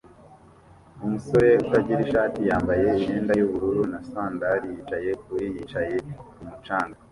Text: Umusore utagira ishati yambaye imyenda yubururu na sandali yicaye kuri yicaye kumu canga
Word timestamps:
Umusore 1.05 1.49
utagira 1.63 1.99
ishati 2.07 2.39
yambaye 2.49 2.83
imyenda 2.93 3.31
yubururu 3.39 3.83
na 3.93 3.99
sandali 4.11 4.65
yicaye 4.75 5.11
kuri 5.23 5.45
yicaye 5.53 5.95
kumu 6.35 6.55
canga 6.65 6.97